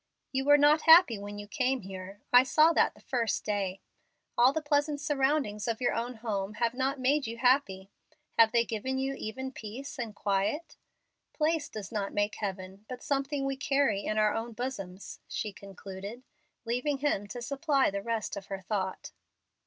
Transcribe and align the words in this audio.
You 0.31 0.45
were 0.45 0.57
not 0.57 0.81
happy 0.89 1.19
when 1.19 1.37
you 1.37 1.47
came 1.47 1.81
here. 1.81 2.21
I 2.33 2.41
saw 2.41 2.73
that 2.73 2.95
the 2.95 3.01
first 3.01 3.45
day. 3.45 3.81
All 4.35 4.51
the 4.51 4.59
pleasant 4.59 4.99
surroundings 4.99 5.67
of 5.67 5.79
your 5.79 5.93
own 5.93 6.15
home 6.15 6.55
have 6.55 6.73
not 6.73 6.99
made 6.99 7.27
you 7.27 7.37
happy. 7.37 7.91
Have 8.35 8.51
they 8.51 8.65
given 8.65 8.97
you 8.97 9.13
even 9.13 9.51
peace 9.51 9.99
and 9.99 10.15
quiet? 10.15 10.75
Place 11.33 11.69
does 11.69 11.91
not 11.91 12.15
make 12.15 12.33
heaven, 12.37 12.83
but 12.89 13.03
something 13.03 13.45
we 13.45 13.55
carry 13.55 14.03
in 14.03 14.17
our 14.17 14.33
own 14.33 14.53
bosoms," 14.53 15.19
she 15.27 15.53
concluded, 15.53 16.23
leaving 16.65 16.97
him 16.97 17.27
to 17.27 17.39
supply 17.39 17.91
the 17.91 18.01
rest 18.01 18.35
of 18.35 18.47
her 18.47 18.59
thought. 18.61 19.11